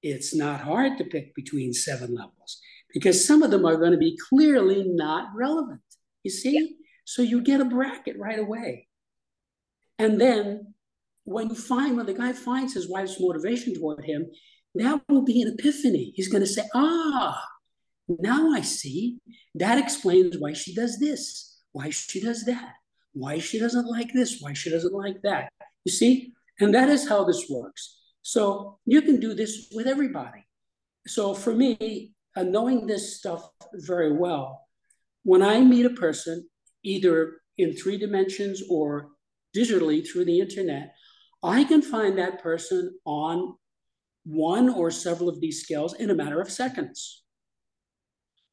it's 0.00 0.32
not 0.32 0.60
hard 0.60 0.96
to 0.98 1.04
pick 1.04 1.34
between 1.34 1.72
seven 1.72 2.14
levels 2.14 2.60
because 2.94 3.26
some 3.26 3.42
of 3.42 3.50
them 3.50 3.64
are 3.64 3.76
going 3.76 3.90
to 3.90 3.98
be 3.98 4.16
clearly 4.28 4.84
not 4.86 5.30
relevant. 5.34 5.80
You 6.26 6.30
see? 6.30 6.58
Yeah. 6.58 6.66
So 7.04 7.22
you 7.22 7.40
get 7.40 7.60
a 7.60 7.64
bracket 7.64 8.18
right 8.18 8.40
away. 8.40 8.88
And 9.96 10.20
then 10.20 10.74
when 11.22 11.50
you 11.50 11.54
find, 11.54 11.96
when 11.96 12.06
the 12.06 12.14
guy 12.14 12.32
finds 12.32 12.74
his 12.74 12.90
wife's 12.90 13.20
motivation 13.20 13.74
toward 13.74 14.04
him, 14.04 14.26
that 14.74 15.02
will 15.08 15.22
be 15.22 15.40
an 15.40 15.54
epiphany. 15.56 16.12
He's 16.16 16.26
going 16.26 16.42
to 16.42 16.48
say, 16.48 16.64
ah, 16.74 17.40
now 18.08 18.50
I 18.50 18.62
see. 18.62 19.18
That 19.54 19.78
explains 19.78 20.36
why 20.36 20.52
she 20.52 20.74
does 20.74 20.98
this, 20.98 21.60
why 21.70 21.90
she 21.90 22.20
does 22.20 22.44
that, 22.46 22.72
why 23.12 23.38
she 23.38 23.60
doesn't 23.60 23.86
like 23.86 24.12
this, 24.12 24.40
why 24.40 24.52
she 24.52 24.70
doesn't 24.70 24.92
like 24.92 25.22
that. 25.22 25.52
You 25.84 25.92
see? 25.92 26.32
And 26.58 26.74
that 26.74 26.88
is 26.88 27.08
how 27.08 27.22
this 27.22 27.46
works. 27.48 28.00
So 28.22 28.80
you 28.84 29.00
can 29.00 29.20
do 29.20 29.32
this 29.32 29.68
with 29.72 29.86
everybody. 29.86 30.44
So 31.06 31.34
for 31.34 31.54
me, 31.54 32.14
uh, 32.34 32.42
knowing 32.42 32.88
this 32.88 33.16
stuff 33.16 33.48
very 33.74 34.12
well, 34.12 34.65
when 35.26 35.42
I 35.42 35.58
meet 35.60 35.84
a 35.84 35.90
person, 35.90 36.48
either 36.84 37.38
in 37.58 37.74
three 37.74 37.98
dimensions 37.98 38.62
or 38.70 39.08
digitally 39.56 40.06
through 40.06 40.24
the 40.24 40.38
internet, 40.38 40.94
I 41.42 41.64
can 41.64 41.82
find 41.82 42.16
that 42.16 42.40
person 42.40 42.96
on 43.04 43.56
one 44.24 44.68
or 44.68 44.92
several 44.92 45.28
of 45.28 45.40
these 45.40 45.62
scales 45.64 45.94
in 45.94 46.10
a 46.10 46.14
matter 46.14 46.40
of 46.40 46.48
seconds. 46.48 47.24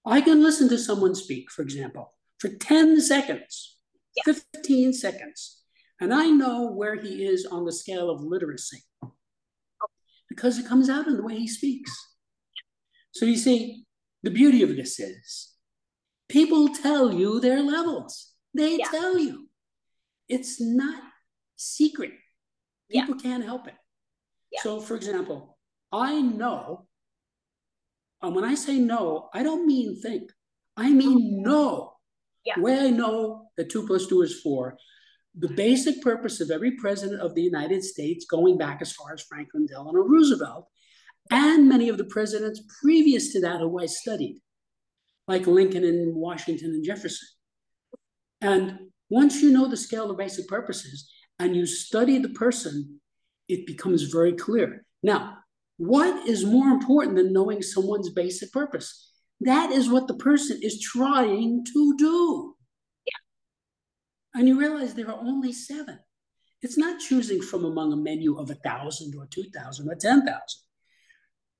I 0.03 0.19
can 0.21 0.41
listen 0.41 0.67
to 0.69 0.79
someone 0.79 1.13
speak, 1.13 1.51
for 1.51 1.61
example, 1.61 2.11
for 2.39 2.49
10 2.49 2.99
seconds, 3.01 3.77
yeah. 4.17 4.33
15 4.55 4.93
seconds, 4.93 5.61
and 6.01 6.11
I 6.11 6.25
know 6.25 6.71
where 6.71 6.95
he 6.99 7.23
is 7.23 7.45
on 7.45 7.65
the 7.65 7.71
scale 7.71 8.09
of 8.09 8.23
literacy 8.23 8.81
because 10.27 10.57
it 10.57 10.67
comes 10.67 10.89
out 10.89 11.05
in 11.05 11.17
the 11.17 11.23
way 11.23 11.37
he 11.37 11.47
speaks. 11.47 11.91
So 13.11 13.27
you 13.27 13.37
see, 13.37 13.85
the 14.23 14.31
beauty 14.31 14.63
of 14.63 14.75
this 14.75 14.99
is 14.99 15.52
people 16.29 16.69
tell 16.69 17.13
you 17.13 17.39
their 17.39 17.61
levels. 17.61 18.33
They 18.53 18.77
yeah. 18.77 18.87
tell 18.89 19.17
you. 19.17 19.47
It's 20.29 20.61
not 20.61 21.01
secret. 21.55 22.11
People 22.89 23.15
yeah. 23.15 23.21
can't 23.21 23.43
help 23.43 23.67
it. 23.67 23.75
So, 24.61 24.79
for 24.79 24.95
example, 24.95 25.57
I 25.91 26.21
know, 26.21 26.85
and 28.21 28.35
when 28.35 28.45
I 28.45 28.55
say 28.55 28.79
no, 28.79 29.29
I 29.33 29.43
don't 29.43 29.65
mean 29.65 29.99
think. 30.01 30.31
I 30.77 30.91
mean 30.91 31.41
no. 31.41 31.93
Yeah. 32.45 32.59
Way 32.59 32.79
I 32.79 32.89
know 32.89 33.49
that 33.57 33.69
two 33.69 33.85
plus 33.87 34.07
two 34.07 34.21
is 34.21 34.41
four. 34.41 34.77
The 35.35 35.49
basic 35.49 36.01
purpose 36.01 36.41
of 36.41 36.51
every 36.51 36.71
president 36.77 37.21
of 37.21 37.33
the 37.33 37.41
United 37.41 37.83
States, 37.83 38.25
going 38.29 38.57
back 38.57 38.81
as 38.81 38.91
far 38.91 39.13
as 39.13 39.23
Franklin 39.23 39.65
Delano 39.65 40.03
Roosevelt, 40.03 40.67
and 41.31 41.67
many 41.67 41.89
of 41.89 41.97
the 41.97 42.05
presidents 42.05 42.61
previous 42.81 43.31
to 43.33 43.41
that 43.41 43.61
who 43.61 43.79
I 43.79 43.87
studied, 43.87 44.39
like 45.27 45.47
Lincoln 45.47 45.83
and 45.83 46.15
Washington 46.15 46.71
and 46.71 46.83
Jefferson. 46.83 47.27
And 48.41 48.79
once 49.09 49.41
you 49.41 49.51
know 49.51 49.67
the 49.67 49.77
scale 49.77 50.11
of 50.11 50.17
basic 50.17 50.47
purposes 50.47 51.09
and 51.39 51.55
you 51.55 51.65
study 51.65 52.17
the 52.19 52.29
person, 52.29 52.99
it 53.47 53.65
becomes 53.65 54.03
very 54.03 54.33
clear. 54.33 54.85
Now, 55.01 55.37
what 55.77 56.27
is 56.27 56.45
more 56.45 56.67
important 56.69 57.17
than 57.17 57.33
knowing 57.33 57.61
someone's 57.61 58.09
basic 58.09 58.51
purpose? 58.51 59.11
That 59.41 59.71
is 59.71 59.89
what 59.89 60.07
the 60.07 60.15
person 60.15 60.59
is 60.61 60.79
trying 60.81 61.65
to 61.73 61.97
do. 61.97 62.55
Yeah. 63.05 64.39
And 64.39 64.47
you 64.47 64.59
realize 64.59 64.93
there 64.93 65.09
are 65.09 65.19
only 65.19 65.51
seven. 65.51 65.99
It's 66.61 66.77
not 66.77 67.01
choosing 67.01 67.41
from 67.41 67.65
among 67.65 67.91
a 67.91 67.97
menu 67.97 68.37
of 68.37 68.49
a 68.49 68.55
thousand 68.55 69.15
or 69.17 69.27
two 69.27 69.45
thousand 69.53 69.89
or 69.89 69.95
ten 69.95 70.25
thousand. 70.25 70.61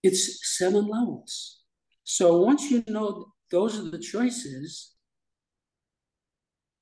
It's 0.02 0.58
seven 0.58 0.88
levels. 0.88 1.60
So 2.04 2.42
once 2.42 2.72
you 2.72 2.84
know 2.88 3.34
those 3.54 3.80
are 3.80 3.90
the 3.92 4.00
choices, 4.00 4.96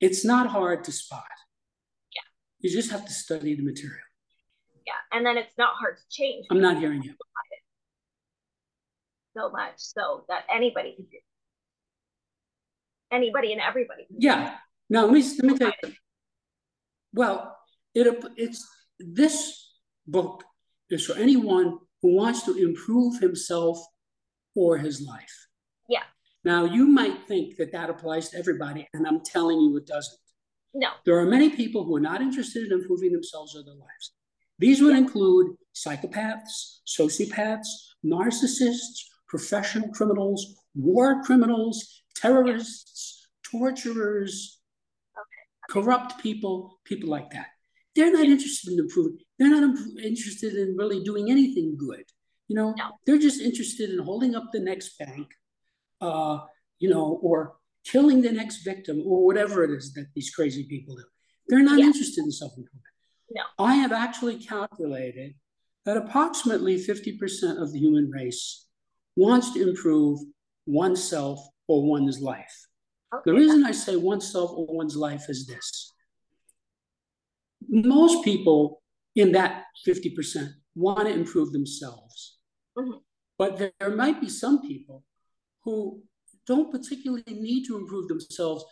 it's 0.00 0.24
not 0.24 0.46
hard 0.46 0.82
to 0.84 0.90
spot. 0.90 1.36
Yeah. 2.16 2.22
You 2.60 2.74
just 2.74 2.90
have 2.90 3.04
to 3.04 3.12
study 3.12 3.54
the 3.54 3.62
material. 3.62 4.08
Yeah. 4.86 4.94
And 5.12 5.24
then 5.24 5.36
it's 5.36 5.52
not 5.58 5.74
hard 5.78 5.98
to 5.98 6.02
change. 6.10 6.46
I'm 6.50 6.62
not 6.62 6.78
hearing 6.78 7.02
you. 7.02 7.12
So 9.36 9.50
much 9.50 9.74
so 9.76 10.24
that 10.28 10.44
anybody 10.52 10.94
can 10.96 11.04
do. 11.04 11.18
Anybody 13.12 13.52
and 13.52 13.60
everybody. 13.60 14.06
yeah. 14.10 14.56
Now 14.88 15.04
let 15.04 15.12
me 15.12 15.22
let 15.22 15.44
me 15.44 15.58
tell 15.58 15.72
you. 15.84 15.92
Well, 17.12 17.56
it 17.94 18.24
it's 18.36 18.66
this 18.98 19.70
book 20.06 20.44
is 20.88 21.04
for 21.06 21.14
anyone 21.14 21.78
who 22.00 22.16
wants 22.16 22.42
to 22.44 22.54
improve 22.56 23.20
himself 23.20 23.78
or 24.54 24.78
his 24.78 25.00
life. 25.06 25.36
Yeah. 25.88 26.04
Now 26.44 26.64
you 26.64 26.86
might 26.88 27.26
think 27.28 27.56
that 27.56 27.72
that 27.72 27.90
applies 27.90 28.30
to 28.30 28.38
everybody, 28.38 28.88
and 28.94 29.06
I'm 29.06 29.20
telling 29.20 29.60
you 29.60 29.76
it 29.76 29.86
doesn't. 29.86 30.18
No. 30.74 30.88
There 31.04 31.18
are 31.18 31.26
many 31.26 31.50
people 31.50 31.84
who 31.84 31.94
are 31.96 32.00
not 32.00 32.22
interested 32.22 32.66
in 32.66 32.72
improving 32.72 33.12
themselves 33.12 33.54
or 33.54 33.62
their 33.62 33.74
lives. 33.74 34.12
These 34.58 34.80
would 34.80 34.96
include 34.96 35.56
psychopaths, 35.74 36.80
sociopaths, 36.86 37.68
narcissists, 38.04 39.04
professional 39.28 39.88
criminals, 39.90 40.54
war 40.74 41.22
criminals, 41.22 42.02
terrorists, 42.16 43.28
torturers, 43.50 44.60
okay. 45.16 45.72
corrupt 45.80 46.22
people, 46.22 46.78
people 46.84 47.08
like 47.08 47.30
that. 47.30 47.46
They're 47.94 48.12
not 48.12 48.24
interested 48.24 48.72
in 48.72 48.78
improving. 48.78 49.18
They're 49.38 49.50
not 49.50 49.62
imp- 49.62 50.00
interested 50.02 50.54
in 50.54 50.76
really 50.76 51.02
doing 51.02 51.30
anything 51.30 51.76
good. 51.76 52.04
You 52.48 52.56
know, 52.56 52.74
no. 52.76 52.90
they're 53.06 53.18
just 53.18 53.40
interested 53.40 53.90
in 53.90 53.98
holding 53.98 54.34
up 54.34 54.50
the 54.52 54.60
next 54.60 54.98
bank, 54.98 55.28
uh, 56.02 56.40
you 56.78 56.90
know, 56.90 57.18
or 57.22 57.54
killing 57.84 58.20
the 58.20 58.32
next 58.32 58.64
victim 58.64 59.02
or 59.06 59.24
whatever 59.24 59.64
it 59.64 59.70
is 59.70 59.92
that 59.94 60.06
these 60.14 60.30
crazy 60.30 60.64
people 60.64 60.96
do. 60.96 61.04
They're 61.48 61.62
not 61.62 61.78
yeah. 61.78 61.86
interested 61.86 62.24
in 62.24 62.30
self 62.30 62.52
improvement. 62.52 62.82
No. 63.30 63.42
I 63.58 63.74
have 63.76 63.92
actually 63.92 64.38
calculated 64.38 65.34
that 65.84 65.96
approximately 65.96 66.76
50% 66.76 67.60
of 67.60 67.72
the 67.72 67.78
human 67.78 68.10
race 68.10 68.66
wants 69.16 69.52
to 69.54 69.68
improve 69.68 70.20
oneself 70.66 71.40
or 71.66 71.88
one's 71.88 72.20
life. 72.20 72.66
Okay. 73.14 73.22
The 73.26 73.34
reason 73.34 73.64
I 73.64 73.72
say 73.72 73.96
oneself 73.96 74.50
or 74.54 74.66
one's 74.66 74.96
life 74.96 75.24
is 75.28 75.46
this. 75.46 75.92
Most 77.68 78.24
people 78.24 78.82
in 79.16 79.32
that 79.32 79.64
50% 79.86 80.48
want 80.74 81.08
to 81.08 81.14
improve 81.14 81.52
themselves. 81.52 82.38
Mm-hmm. 82.76 82.98
But 83.38 83.58
there, 83.58 83.72
there 83.80 83.96
might 83.96 84.20
be 84.20 84.28
some 84.28 84.62
people 84.62 85.04
who 85.64 86.02
don't 86.46 86.70
particularly 86.70 87.22
need 87.28 87.64
to 87.66 87.76
improve 87.76 88.08
themselves, 88.08 88.64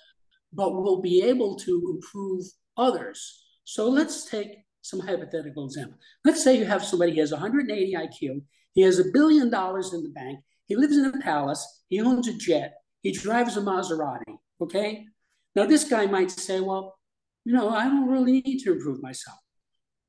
but 0.53 0.73
will 0.73 1.01
be 1.01 1.23
able 1.23 1.57
to 1.57 1.93
improve 1.95 2.45
others. 2.77 3.45
So 3.65 3.89
let's 3.89 4.29
take 4.29 4.49
some 4.83 5.01
hypothetical 5.01 5.65
example. 5.65 5.99
Let's 6.25 6.43
say 6.43 6.57
you 6.57 6.65
have 6.65 6.85
somebody 6.85 7.15
who 7.15 7.21
has 7.21 7.33
180 7.33 7.95
IQ, 7.95 8.43
he 8.73 8.83
has 8.83 8.99
a 8.99 9.11
billion 9.13 9.51
dollars 9.51 9.93
in 9.93 10.03
the 10.03 10.09
bank, 10.11 10.41
he 10.67 10.77
lives 10.77 10.97
in 10.97 11.05
a 11.05 11.21
palace, 11.21 11.85
he 11.89 12.01
owns 12.01 12.29
a 12.29 12.33
jet, 12.33 12.75
he 13.03 13.13
drives 13.13 13.57
a 13.57 13.61
Maserati. 13.61 14.37
Okay. 14.61 15.07
Now, 15.55 15.67
this 15.67 15.85
guy 15.85 16.07
might 16.07 16.31
say, 16.31 16.61
well, 16.61 16.97
you 17.45 17.53
know, 17.53 17.71
I 17.71 17.85
don't 17.85 18.09
really 18.09 18.41
need 18.41 18.61
to 18.61 18.73
improve 18.73 19.03
myself. 19.03 19.39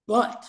But 0.07 0.45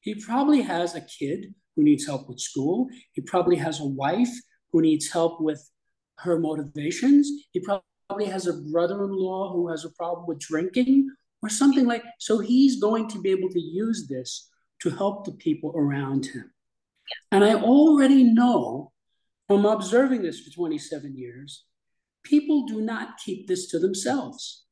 he 0.00 0.14
probably 0.14 0.62
has 0.62 0.94
a 0.94 1.00
kid 1.00 1.54
who 1.74 1.84
needs 1.84 2.06
help 2.06 2.28
with 2.28 2.40
school. 2.40 2.88
He 3.12 3.22
probably 3.22 3.56
has 3.56 3.80
a 3.80 3.86
wife 3.86 4.34
who 4.72 4.82
needs 4.82 5.10
help 5.10 5.40
with 5.40 5.70
her 6.18 6.38
motivations. 6.38 7.30
He 7.52 7.60
probably 7.60 8.26
has 8.26 8.46
a 8.46 8.54
brother 8.54 9.04
in 9.04 9.12
law 9.12 9.52
who 9.52 9.68
has 9.68 9.84
a 9.84 9.90
problem 9.90 10.26
with 10.26 10.40
drinking 10.40 11.10
or 11.42 11.48
something 11.48 11.86
like 11.86 12.02
so 12.18 12.38
he's 12.38 12.80
going 12.80 13.08
to 13.08 13.20
be 13.20 13.30
able 13.30 13.50
to 13.50 13.60
use 13.60 14.06
this 14.08 14.48
to 14.80 14.90
help 14.90 15.24
the 15.24 15.32
people 15.32 15.72
around 15.76 16.26
him. 16.26 16.52
And 17.30 17.44
i 17.44 17.54
already 17.54 18.24
know 18.24 18.92
from 19.46 19.64
observing 19.64 20.22
this 20.22 20.40
for 20.40 20.50
27 20.50 21.16
years 21.16 21.64
people 22.26 22.66
do 22.66 22.80
not 22.80 23.18
keep 23.24 23.46
this 23.46 23.68
to 23.68 23.78
themselves. 23.78 24.64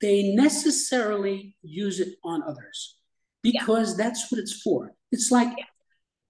They 0.00 0.34
necessarily 0.34 1.56
use 1.62 2.00
it 2.00 2.14
on 2.24 2.42
others 2.42 2.96
because 3.42 3.90
yeah. 3.98 4.04
that's 4.04 4.30
what 4.30 4.38
it's 4.38 4.60
for. 4.62 4.94
It's 5.12 5.30
like 5.30 5.52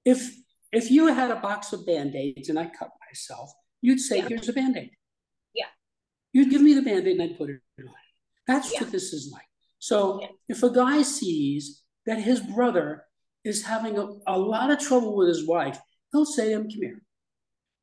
if 0.04 0.34
if 0.72 0.90
you 0.90 1.06
had 1.06 1.30
a 1.30 1.36
box 1.36 1.72
of 1.72 1.86
band-aids 1.86 2.48
and 2.48 2.58
i 2.58 2.64
cut 2.64 2.90
myself 3.06 3.52
you'd 3.80 4.00
say 4.00 4.18
yeah. 4.18 4.28
here's 4.28 4.48
a 4.48 4.52
band-aid. 4.52 4.90
Yeah. 5.54 5.66
You'd 6.32 6.50
give 6.50 6.62
me 6.62 6.74
the 6.74 6.82
band-aid 6.82 7.18
and 7.18 7.22
i'd 7.22 7.38
put 7.38 7.50
it 7.50 7.60
on. 7.80 7.94
That's 8.46 8.72
what 8.80 8.90
this 8.90 9.12
is 9.12 9.30
like. 9.32 9.42
So 9.78 10.20
if 10.48 10.62
a 10.62 10.70
guy 10.70 11.02
sees 11.02 11.82
that 12.06 12.20
his 12.20 12.40
brother 12.40 13.04
is 13.44 13.64
having 13.64 13.98
a, 13.98 14.08
a 14.26 14.38
lot 14.38 14.70
of 14.70 14.78
trouble 14.78 15.16
with 15.16 15.28
his 15.28 15.46
wife, 15.46 15.78
he'll 16.12 16.24
say 16.24 16.46
to 16.46 16.54
him, 16.54 16.70
Come 16.70 16.80
here, 16.80 17.02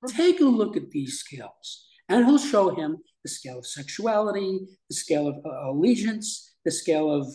take 0.08 0.42
a 0.42 0.46
look 0.46 0.76
at 0.76 0.90
these 0.90 1.20
scales. 1.20 1.88
And 2.10 2.26
he'll 2.26 2.38
show 2.38 2.76
him 2.76 2.98
the 3.24 3.30
scale 3.30 3.60
of 3.60 3.66
sexuality, 3.66 4.60
the 4.90 4.96
scale 4.96 5.28
of 5.28 5.36
uh, 5.46 5.72
allegiance, 5.72 6.56
the 6.66 6.72
scale 6.72 7.12
of, 7.12 7.28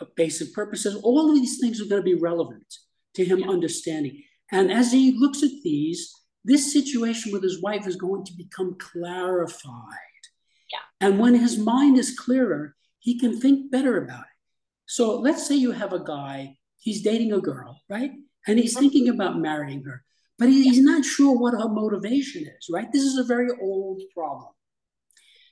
of 0.00 0.14
basic 0.16 0.52
purposes. 0.52 1.00
All 1.02 1.28
of 1.28 1.36
these 1.36 1.58
things 1.60 1.80
are 1.80 1.86
going 1.86 2.02
to 2.02 2.04
be 2.04 2.20
relevant 2.20 2.74
to 3.14 3.24
him 3.24 3.48
understanding. 3.48 4.22
And 4.52 4.72
as 4.72 4.92
he 4.92 5.16
looks 5.18 5.42
at 5.42 5.50
these, 5.62 6.12
this 6.44 6.72
situation 6.72 7.32
with 7.32 7.42
his 7.42 7.62
wife 7.62 7.86
is 7.86 7.96
going 7.96 8.24
to 8.24 8.32
become 8.36 8.76
clarified. 8.78 10.22
Yeah. 10.72 11.06
And 11.06 11.18
when 11.18 11.34
his 11.34 11.58
mind 11.58 11.98
is 11.98 12.18
clearer, 12.18 12.74
he 12.98 13.18
can 13.18 13.40
think 13.40 13.70
better 13.70 14.02
about 14.02 14.20
it. 14.20 14.26
So 14.86 15.18
let's 15.18 15.46
say 15.46 15.54
you 15.54 15.72
have 15.72 15.92
a 15.92 16.04
guy, 16.04 16.56
he's 16.78 17.02
dating 17.02 17.32
a 17.32 17.40
girl, 17.40 17.80
right? 17.88 18.10
And 18.46 18.58
he's 18.58 18.72
mm-hmm. 18.72 18.80
thinking 18.80 19.08
about 19.08 19.38
marrying 19.38 19.84
her, 19.84 20.02
but 20.38 20.48
he's 20.48 20.80
not 20.80 21.04
sure 21.04 21.36
what 21.38 21.54
her 21.54 21.68
motivation 21.68 22.42
is, 22.42 22.68
right? 22.72 22.90
This 22.92 23.04
is 23.04 23.18
a 23.18 23.24
very 23.24 23.50
old 23.60 24.02
problem. 24.14 24.48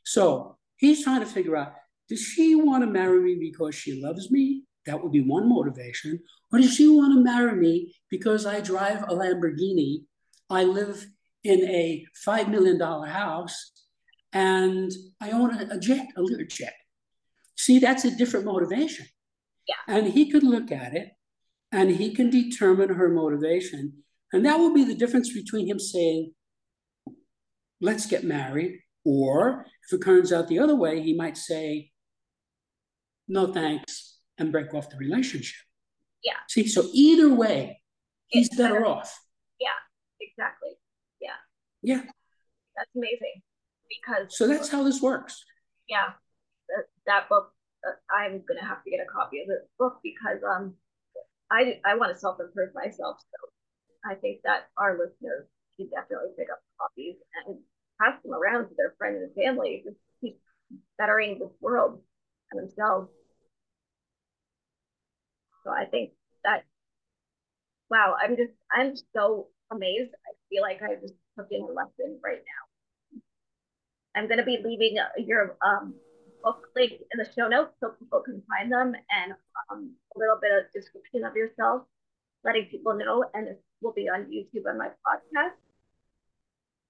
So 0.05 0.59
he's 0.79 1.05
trying 1.05 1.21
to 1.21 1.27
figure 1.27 1.57
out 1.57 1.75
does 2.09 2.23
she 2.23 2.55
want 2.55 2.83
to 2.83 2.91
marry 2.91 3.21
me 3.21 3.37
because 3.39 3.75
she 3.75 4.01
loves 4.03 4.31
me? 4.31 4.65
That 4.89 5.03
would 5.03 5.13
be 5.13 5.21
one 5.21 5.49
motivation. 5.49 6.19
Or 6.51 6.59
does 6.59 6.75
she 6.75 6.89
want 6.89 7.13
to 7.13 7.23
marry 7.23 7.55
me 7.55 7.95
because 8.11 8.47
I 8.47 8.61
drive 8.61 9.03
a 9.03 9.15
Lamborghini? 9.15 10.05
I 10.49 10.65
live 10.65 11.07
in 11.45 11.63
a 11.65 12.07
$5 12.27 12.49
million 12.49 12.81
house 12.81 13.73
and 14.33 14.91
I 15.21 15.31
own 15.31 15.55
a, 15.55 15.75
a 15.75 15.79
jet, 15.79 16.09
a 16.17 16.23
Lear 16.23 16.47
jet. 16.47 16.73
See, 17.59 17.79
that's 17.79 18.07
a 18.07 18.17
different 18.17 18.47
motivation. 18.47 19.07
Yeah. 19.67 19.95
And 19.95 20.07
he 20.07 20.31
could 20.31 20.43
look 20.43 20.73
at 20.73 20.95
it 20.95 21.11
and 21.71 21.91
he 21.91 22.15
can 22.15 22.31
determine 22.31 22.89
her 22.95 23.11
motivation. 23.11 24.05
And 24.33 24.47
that 24.47 24.59
will 24.59 24.73
be 24.73 24.85
the 24.85 24.95
difference 24.95 25.31
between 25.31 25.67
him 25.67 25.79
saying, 25.79 26.33
let's 27.79 28.07
get 28.07 28.25
married. 28.25 28.81
Or 29.05 29.67
if 29.87 29.93
it 30.01 30.03
turns 30.03 30.33
out 30.33 30.49
the 30.49 30.61
other 30.61 30.77
way, 30.77 31.03
he 31.03 31.15
might 31.15 31.37
say, 31.37 31.91
no 33.29 33.53
thanks, 33.53 34.08
and 34.39 34.53
break 34.53 34.75
off 34.75 34.91
the 34.91 34.97
relationship. 34.97 35.57
Yeah. 36.25 36.35
See, 36.49 36.67
so 36.67 36.89
either 36.93 37.33
way, 37.33 37.81
he's 38.29 38.49
better, 38.51 38.75
better 38.75 38.87
off. 38.87 39.19
Yeah, 39.61 39.69
exactly. 40.21 40.71
Yeah. 41.21 41.31
Yeah. 41.83 42.03
That's 42.77 42.91
amazing. 42.97 43.43
Because 43.89 44.37
so 44.37 44.47
that's 44.47 44.69
how 44.69 44.83
this 44.83 45.01
works. 45.01 45.45
Yeah 45.89 46.11
that 47.09 47.29
book, 47.29 47.51
uh, 47.87 47.97
I'm 48.13 48.45
gonna 48.47 48.65
have 48.65 48.85
to 48.85 48.91
get 48.91 49.01
a 49.01 49.11
copy 49.11 49.41
of 49.41 49.49
the 49.49 49.65
book 49.79 49.99
because 50.05 50.39
um, 50.45 50.75
I 51.51 51.81
I 51.85 51.97
want 51.97 52.13
to 52.13 52.19
self 52.19 52.39
improve 52.39 52.71
myself. 52.75 53.19
So 53.19 53.41
I 54.05 54.15
think 54.15 54.41
that 54.45 54.69
our 54.77 54.93
listeners 54.93 55.49
should 55.77 55.91
definitely 55.91 56.37
pick 56.39 56.49
up 56.53 56.61
copies 56.79 57.17
and 57.47 57.59
pass 58.01 58.21
them 58.23 58.35
around 58.35 58.69
to 58.69 58.75
their 58.77 58.95
friends 58.99 59.25
and 59.25 59.35
family 59.35 59.83
to 59.85 59.97
keep 60.21 60.39
bettering 60.99 61.41
this 61.41 61.57
world 61.61 62.01
and 62.53 62.63
themselves. 62.63 63.09
So 65.65 65.71
I 65.71 65.85
think 65.85 66.11
that 66.45 66.65
wow, 67.91 68.17
I'm 68.21 68.37
just 68.37 68.53
I'm 68.73 68.95
so 69.15 69.49
amazed. 69.71 70.13
I 70.27 70.33
feel 70.51 70.63
like 70.63 70.83
I 70.83 71.01
just 71.01 71.15
took 71.37 71.49
in 71.51 71.63
a 71.63 71.67
lesson 71.67 72.21
right 72.25 72.43
now. 72.43 73.21
I'm 74.15 74.29
gonna 74.29 74.45
be 74.45 74.59
leaving 74.63 74.97
your 75.19 75.57
um 75.65 75.95
book 76.43 76.69
link 76.77 76.93
in 76.93 77.19
the 77.19 77.29
show 77.37 77.49
notes 77.49 77.73
so 77.81 77.91
people 77.99 78.21
can 78.21 78.43
find 78.49 78.71
them 78.71 78.95
and 79.11 79.33
um, 79.71 79.93
a 80.15 80.19
little 80.19 80.39
bit 80.41 80.51
of 80.53 80.73
description 80.73 81.25
of 81.25 81.35
yourself, 81.35 81.83
letting 82.45 82.67
people 82.67 82.95
know. 82.95 83.25
And 83.35 83.47
this 83.49 83.57
will 83.81 83.93
be 83.93 84.09
on 84.09 84.27
YouTube 84.27 84.65
and 84.67 84.79
my 84.79 84.89
podcast. 84.89 85.59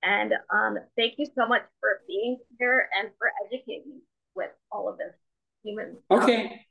And 0.02 0.34
um, 0.50 0.78
thank 0.96 1.14
you 1.18 1.26
so 1.34 1.46
much 1.46 1.62
for 1.80 2.00
being 2.06 2.38
here 2.58 2.88
and 2.98 3.10
for 3.18 3.30
educating 3.46 3.90
me 3.90 3.98
with 4.34 4.50
all 4.70 4.88
of 4.88 4.98
this 4.98 5.14
human. 5.64 5.96
Okay. 6.10 6.66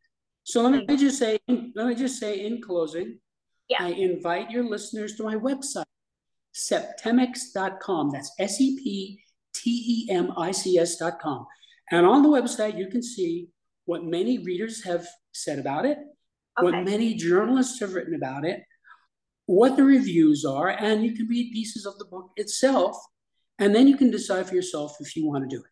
So 0.58 0.63
let 0.63 0.88
me 0.88 0.98
just 0.98 1.20
say, 1.20 1.38
let 1.76 1.86
me 1.86 1.93
just 1.93 2.20
say 2.20 2.43
in 2.43 2.63
closing, 2.63 3.20
yeah. 3.70 3.78
I 3.80 3.89
invite 3.89 4.50
your 4.50 4.63
listeners 4.63 5.15
to 5.17 5.24
my 5.24 5.36
website, 5.36 5.84
septemics.com. 6.56 8.10
That's 8.10 8.32
S 8.39 8.60
E 8.60 8.76
P 8.76 9.20
T 9.54 10.08
E 10.10 10.12
M 10.12 10.32
I 10.36 10.50
C 10.50 10.80
S.com. 10.80 11.46
And 11.91 12.08
on 12.08 12.24
the 12.24 12.30
website, 12.30 12.76
you 12.76 12.88
can 12.88 13.04
see 13.04 13.50
what 13.86 14.04
many 14.04 14.39
readers 14.39 14.84
have 14.84 15.06
said 15.32 15.60
about 15.60 15.86
it, 15.86 16.00
okay. 16.00 16.63
what 16.63 16.84
many 16.84 17.13
journalists 17.13 17.80
have 17.80 17.93
written 17.93 18.15
about 18.15 18.43
it, 18.43 18.63
what 19.46 19.78
the 19.78 19.84
reviews 19.84 20.43
are, 20.43 20.70
and 20.70 21.06
you 21.06 21.13
can 21.13 21.28
read 21.28 21.54
pieces 21.54 21.86
of 21.86 22.00
the 22.00 22.06
book 22.06 22.32
itself. 22.36 22.98
And 23.60 23.76
then 23.76 23.88
you 23.88 23.96
can 23.96 24.10
decide 24.10 24.48
for 24.50 24.56
yourself 24.56 24.96
if 25.02 25.15
you 25.15 25.28
want 25.28 25.48
to 25.48 25.56
do 25.56 25.62
it. 25.62 25.70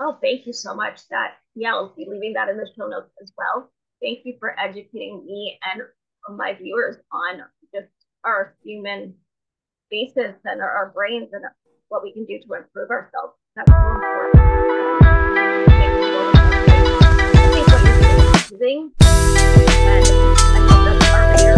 Oh, 0.00 0.18
thank 0.22 0.46
you 0.46 0.52
so 0.52 0.74
much. 0.74 1.08
That 1.08 1.34
yeah, 1.54 1.74
I'll 1.74 1.94
be 1.96 2.06
leaving 2.08 2.32
that 2.34 2.48
in 2.48 2.56
the 2.56 2.68
show 2.76 2.86
notes 2.86 3.10
as 3.22 3.32
well. 3.36 3.70
Thank 4.00 4.20
you 4.24 4.36
for 4.38 4.58
educating 4.58 5.24
me 5.26 5.58
and 5.64 5.82
my 6.36 6.54
viewers 6.54 6.96
on 7.12 7.42
just 7.74 7.88
our 8.24 8.56
human 8.64 9.14
basis 9.90 10.34
and 10.44 10.60
our, 10.60 10.70
our 10.70 10.92
brains 10.94 11.30
and 11.32 11.44
what 11.88 12.02
we 12.02 12.12
can 12.12 12.24
do 12.26 12.38
to 12.38 12.54
improve 12.54 12.90
ourselves. 12.90 13.34
That's 13.56 13.70
so 13.70 13.76
important 13.76 14.48
using 18.58 18.92
and 19.00 21.57